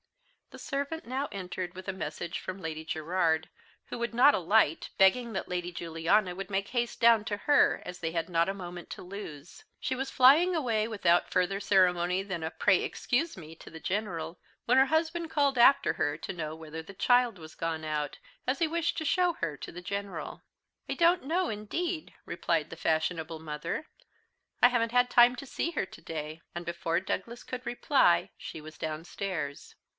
[0.49, 3.49] The servant now entered with a message from Lady Gerard,
[3.85, 7.99] who would not alight, begging that Lady Juliana would make haste down to her, as
[7.99, 9.63] they had not a moment to lose.
[9.79, 14.39] She was flying away, without further ceremony than a "Pray, excuse me," to the General,
[14.65, 18.57] when her husband called after her to know whether the child was gone out, as
[18.59, 20.41] he wished to show her to the General.
[20.89, 23.87] "I don't know, indeed," replied the fashionable mother;
[24.61, 28.59] "I haven't had time to see her to day;" and, before Douglas could reply she
[28.59, 29.75] was downstairs.